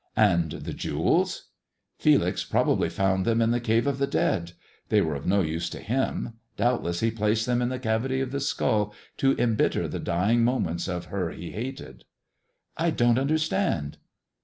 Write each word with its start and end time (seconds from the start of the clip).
''"And 0.33 0.51
the 0.53 0.73
jewels 0.73 1.49
1 1.99 2.01
""Felix 2.01 2.43
probably 2.43 2.89
found 2.89 3.23
them 3.23 3.39
in 3.39 3.51
the 3.51 3.59
cave 3.59 3.85
of 3.85 3.99
the 3.99 4.07
dead. 4.07 4.53
They 4.89 4.99
were 4.99 5.13
of 5.13 5.27
no 5.27 5.41
use 5.41 5.69
to 5.69 5.79
him; 5.79 6.39
doubtless 6.57 7.01
he 7.01 7.11
placed 7.11 7.45
them 7.45 7.61
in 7.61 7.69
the 7.69 7.77
cavity 7.77 8.19
of 8.19 8.31
the 8.31 8.39
skull 8.39 8.95
to 9.17 9.37
embitter 9.37 9.87
the 9.87 9.99
dying 9.99 10.43
moments 10.43 10.87
of 10.87 11.05
her 11.13 11.29
he 11.29 11.51
hated."" 11.51 12.05
I 12.77 12.89
don't 12.89 13.19
understand.'' 13.19 13.99